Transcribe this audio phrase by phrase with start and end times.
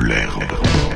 [0.00, 0.90] l'herbe.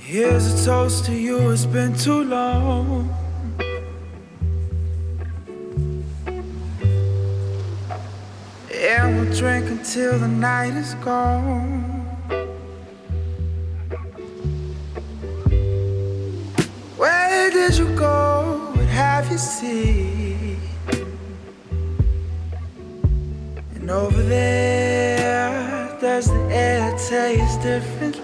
[0.00, 3.08] Here's a toast to you, it's been too long.
[8.72, 11.83] And we'll drink until the night is gone.
[19.36, 20.60] Seen?
[23.74, 28.23] And over there, does the air taste differently?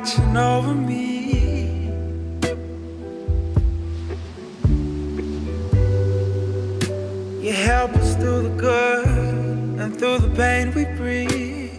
[0.00, 1.90] Watching over me.
[7.42, 9.06] You help us through the good
[9.78, 11.76] and through the pain we breathe.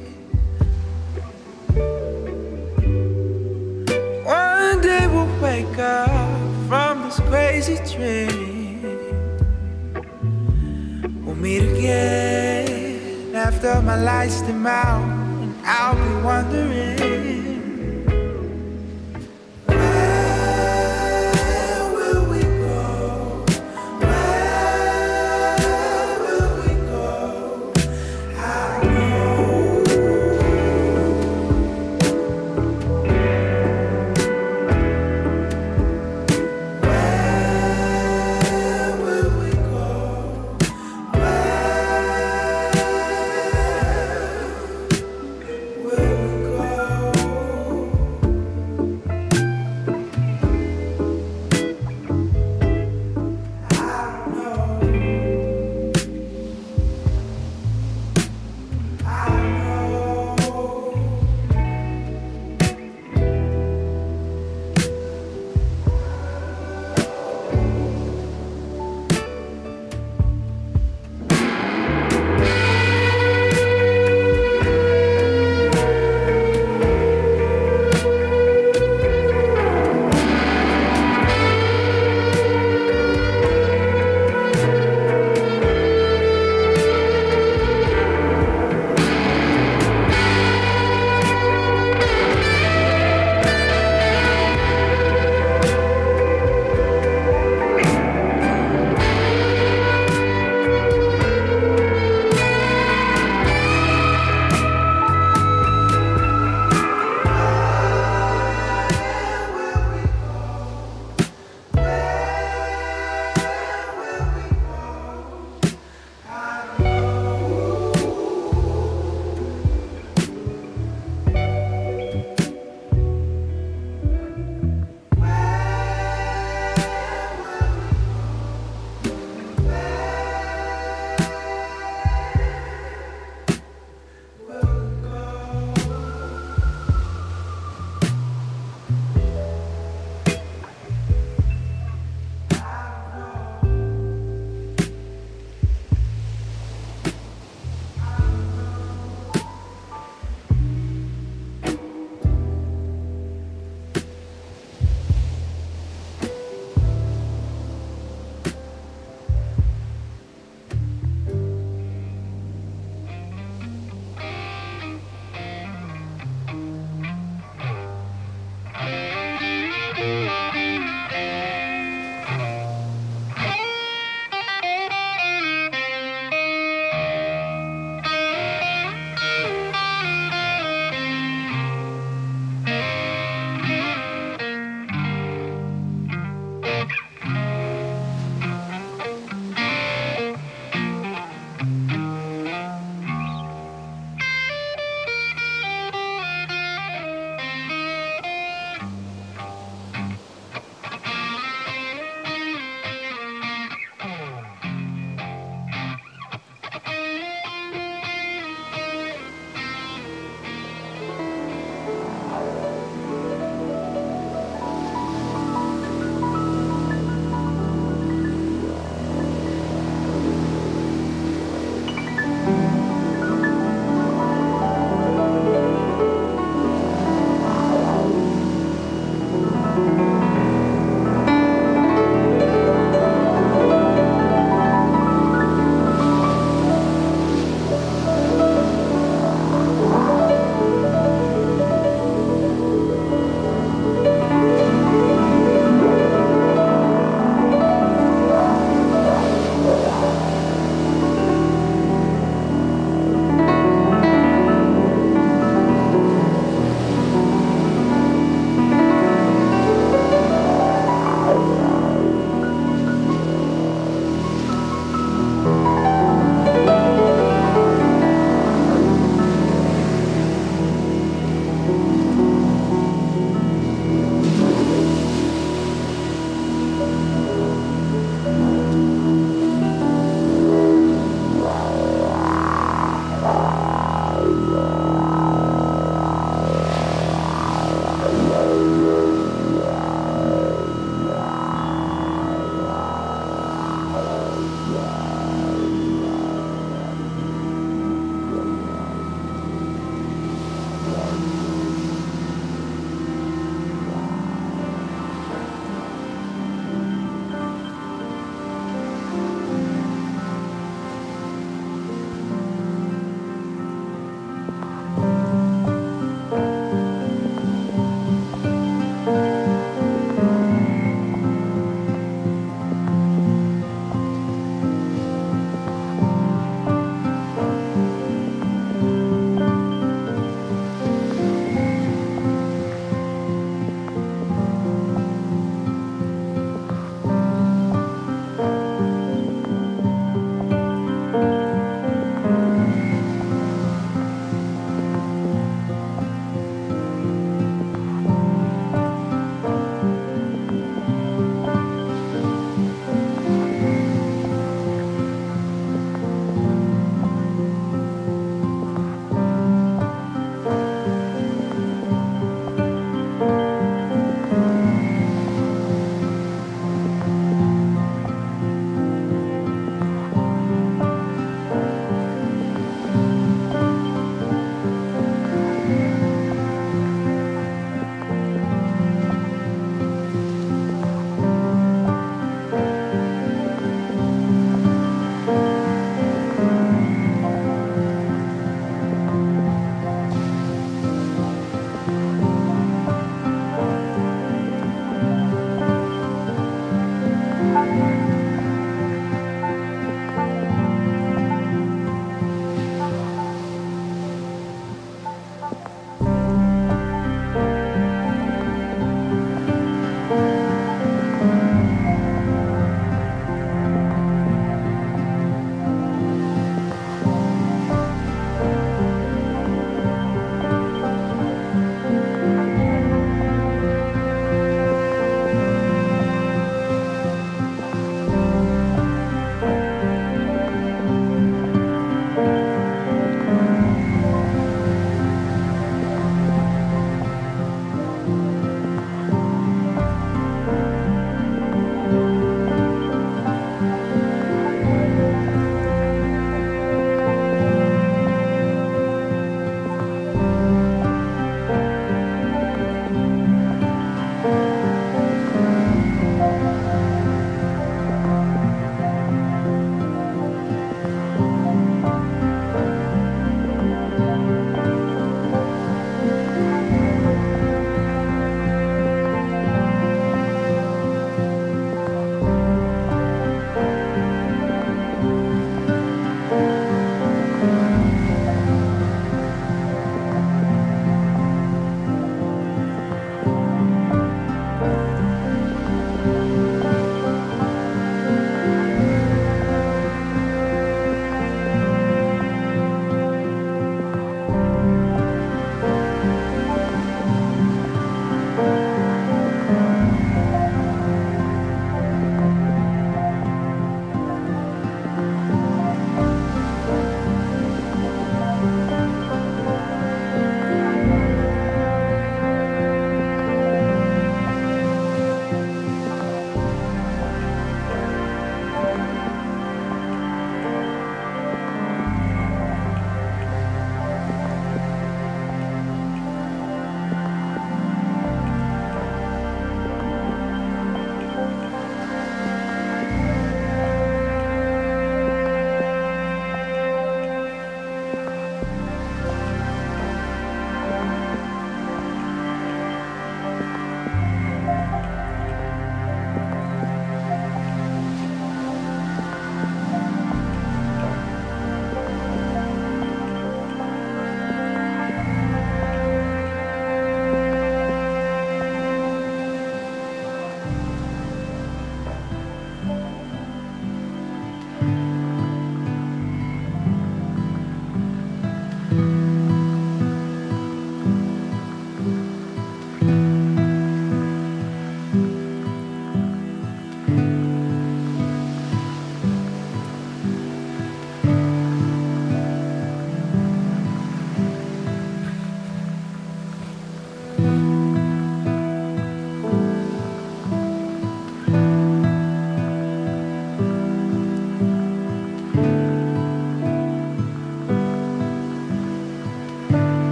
[4.24, 8.84] One day we'll wake up from this crazy dream.
[11.26, 15.02] We'll meet again after my lights dim out,
[15.42, 17.01] and I'll be wondering.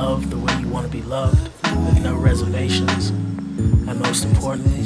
[0.00, 0.08] Fear.
[0.08, 1.50] Love the way you want to be loved,
[1.86, 3.10] with no reservations.
[3.10, 4.82] And most importantly,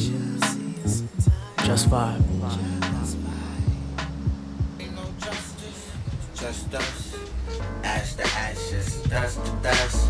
[1.65, 2.23] just vibe.
[6.35, 7.17] Just us,
[7.85, 10.09] ash to ashes, dust to dust.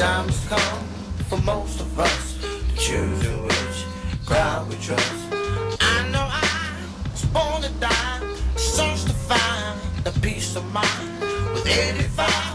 [0.00, 0.84] Time's come
[1.28, 3.84] for most of us to choose in which
[4.24, 5.14] crowd we trust.
[5.80, 8.20] I know I was born to die,
[8.56, 11.20] search to find the peace of mind.
[11.52, 12.53] With 85,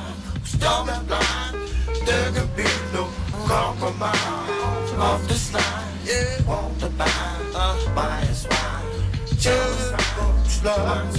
[3.99, 4.93] compromise.
[4.99, 7.05] Off the slide, yeah, want to buy,
[7.55, 8.85] uh, buy and spine.
[9.37, 9.95] Just
[10.45, 11.09] slow,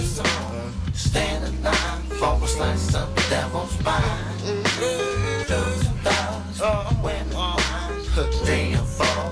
[0.93, 4.05] stand in line, for a slice of the devil's spine.
[5.49, 6.61] Does and does,
[7.03, 8.01] when and wine,
[8.45, 9.31] three and four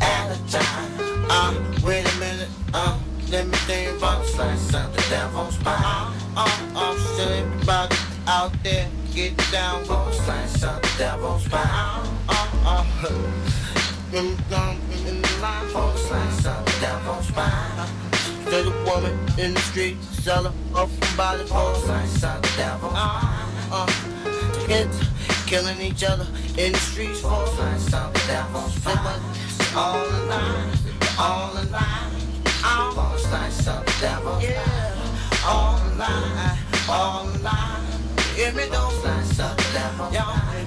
[0.00, 1.26] at a time.
[1.30, 2.98] Uh, wait a minute, uh,
[3.30, 6.12] let me think about a slice of the devil's spine.
[6.36, 7.88] Uh, uh,
[8.26, 9.82] out there, get down.
[9.82, 12.19] A slice of the devil's spine.
[12.62, 12.84] Uh,
[14.12, 17.88] in, um, in the line slice of the devil's spine.
[18.46, 21.44] To the woman in the street, sell her up from a
[21.80, 22.92] slice of the spine.
[23.72, 23.86] Uh,
[24.66, 24.98] kids
[25.46, 26.26] killing each other
[26.58, 29.20] in the streets slice of the devil's spine.
[29.74, 30.04] All
[31.18, 31.54] all
[33.86, 34.60] the devil's spine.
[35.46, 35.80] All
[36.88, 37.26] all.
[38.36, 40.66] Give me those slice of the devil's spine.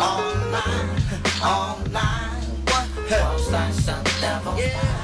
[0.00, 2.44] All all alive.
[2.68, 2.86] What?
[3.08, 4.94] For a slice of the devil's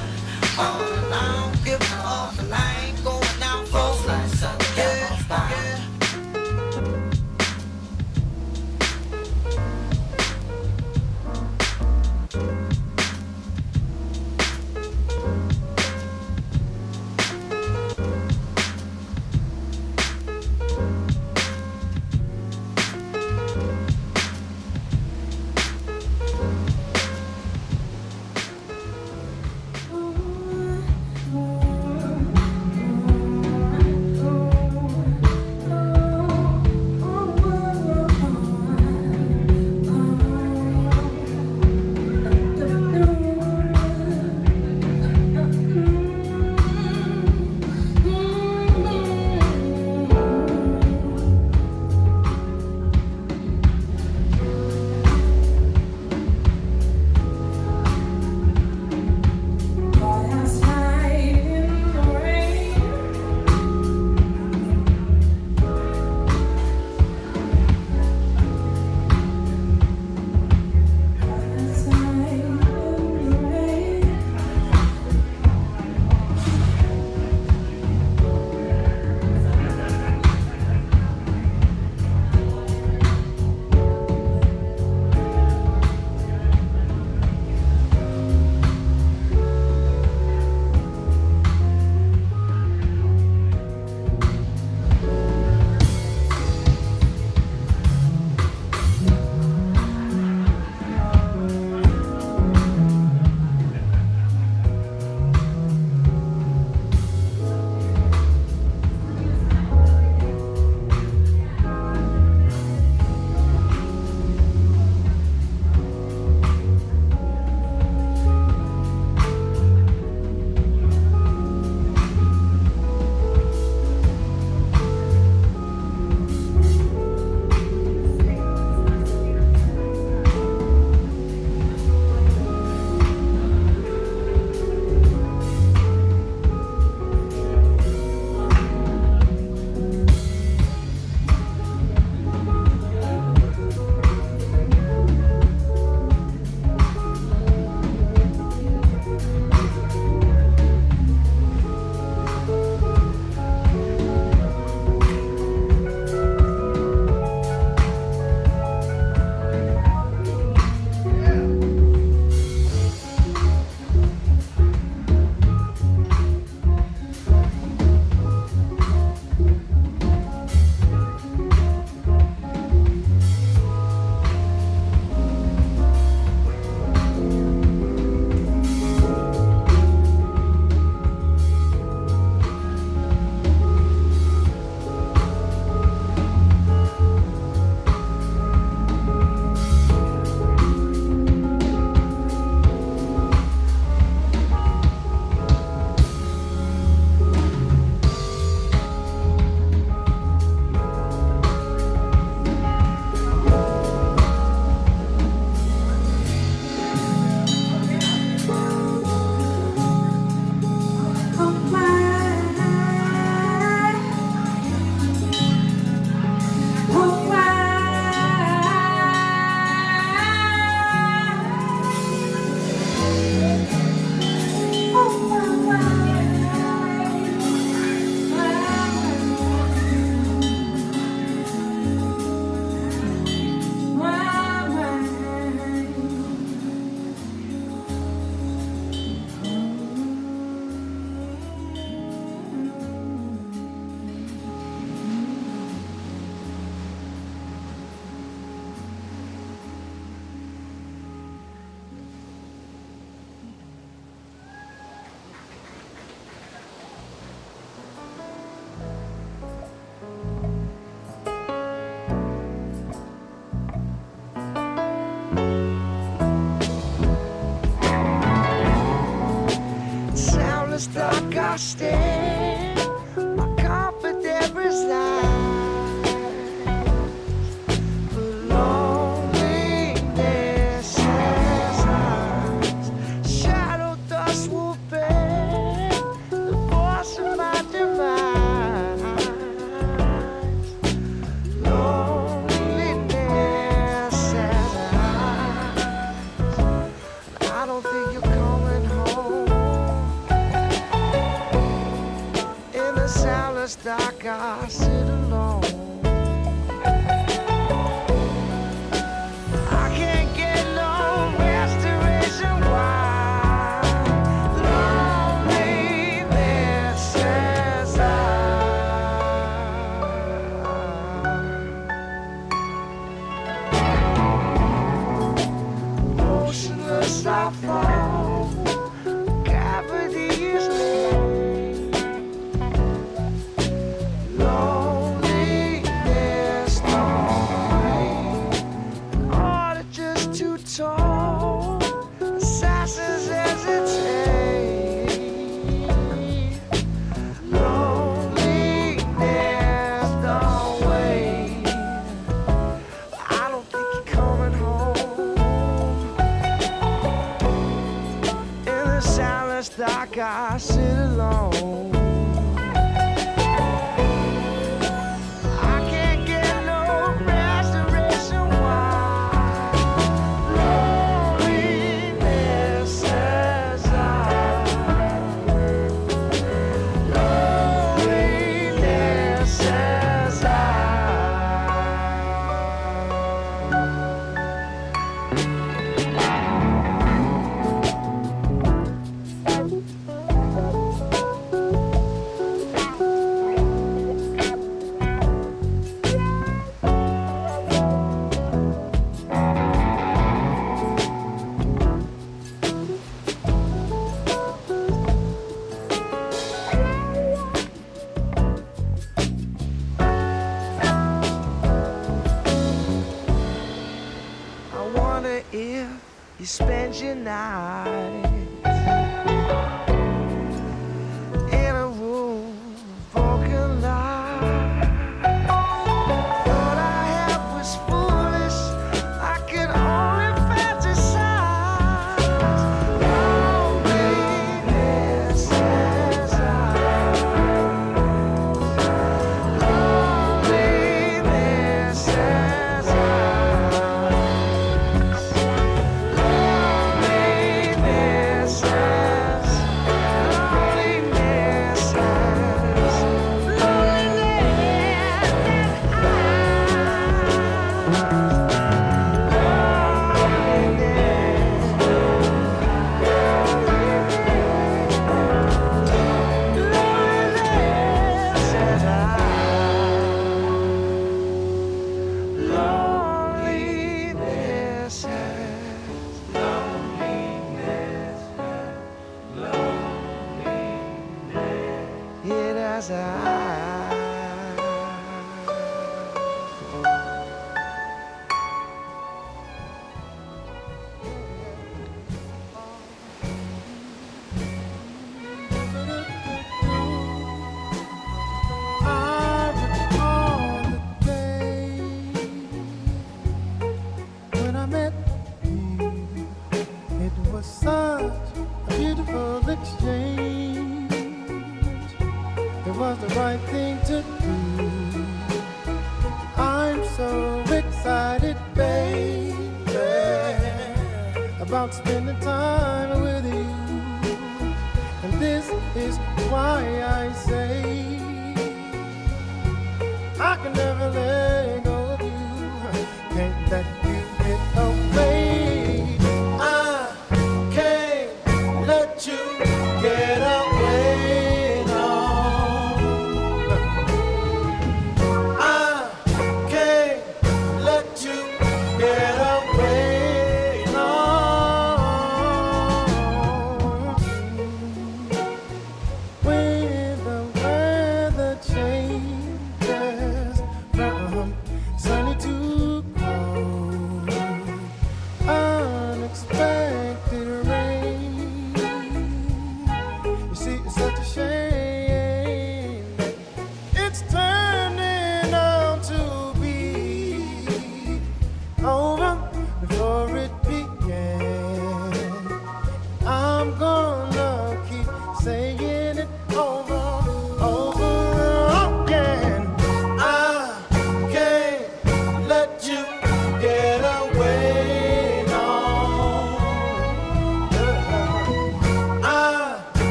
[482.80, 483.69] as I.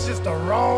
[0.00, 0.69] it's just the wrong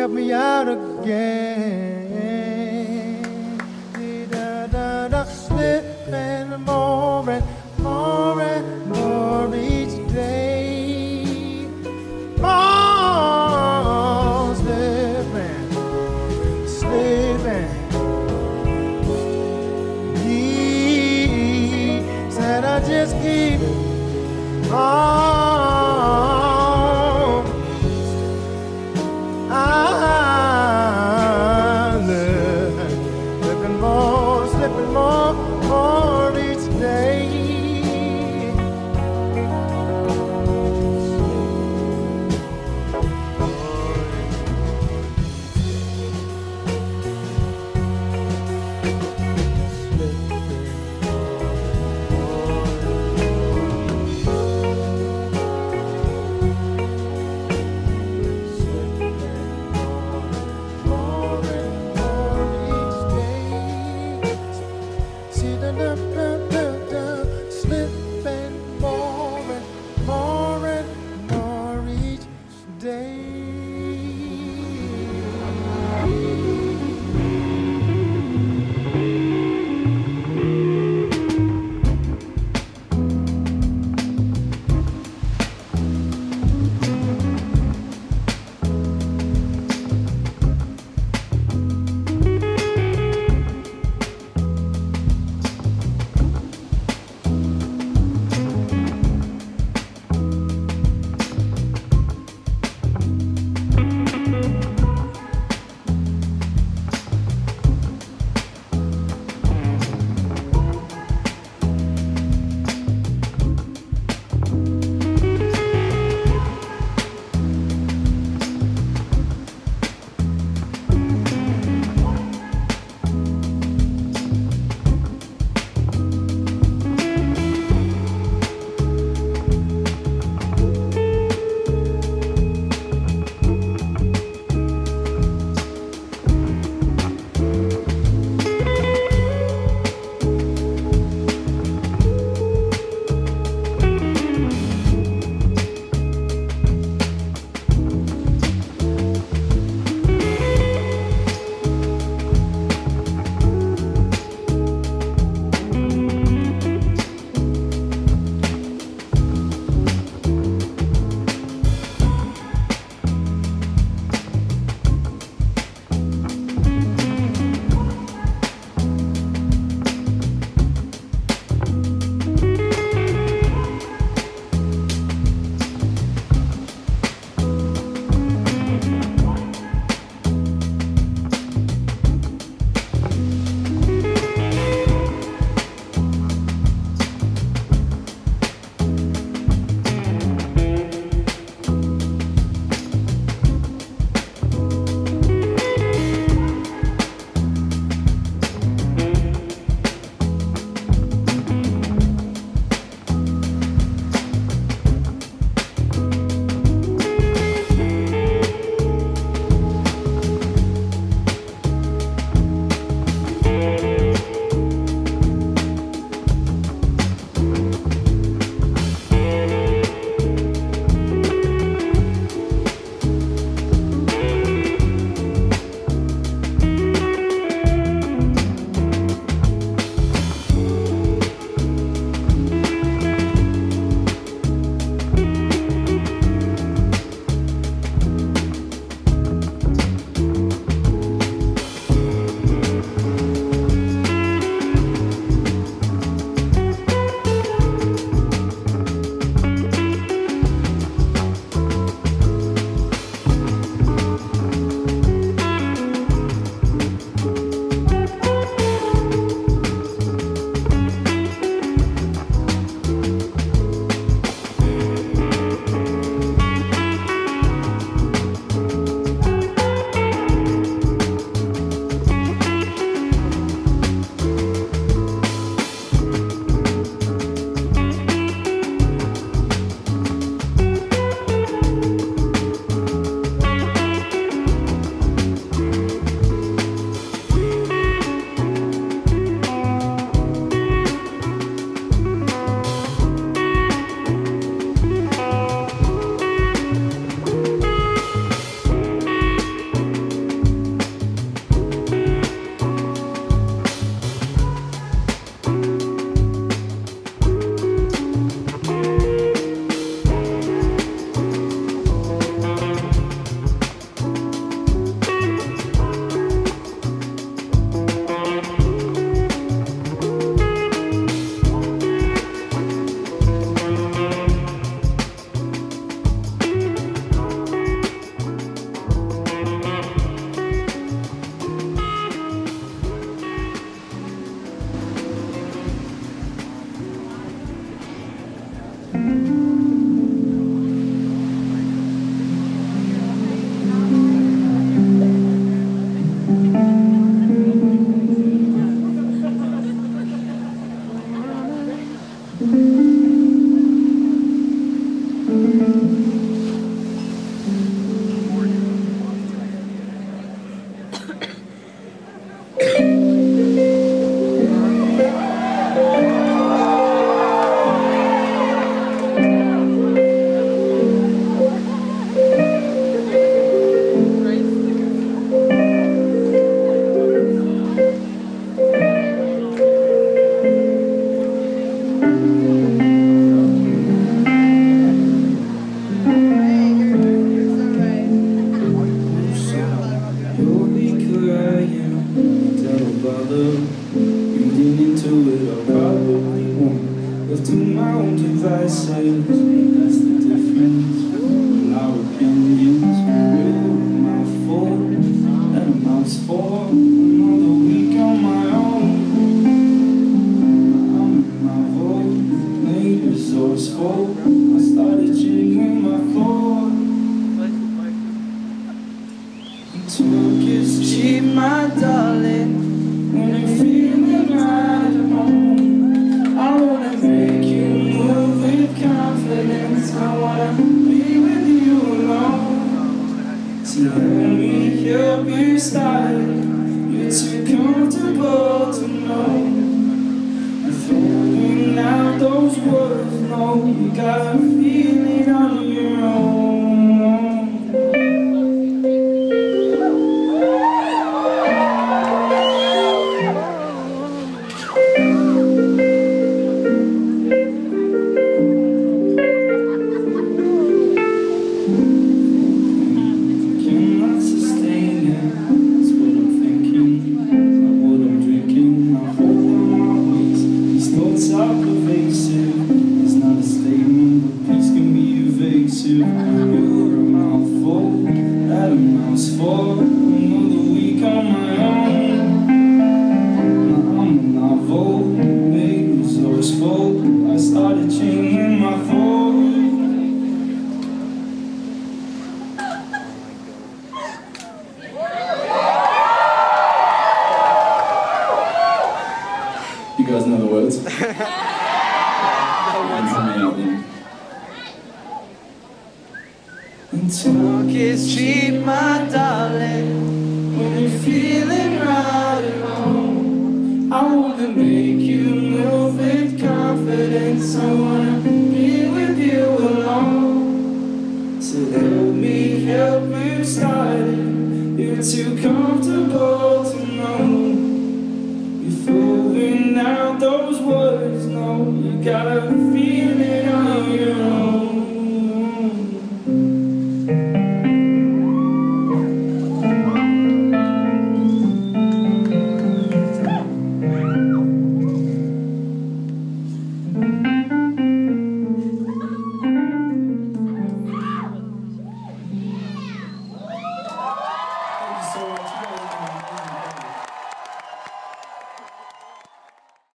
[0.00, 1.49] help me out again.